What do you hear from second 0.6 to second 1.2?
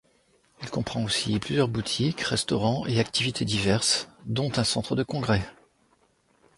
Il comprend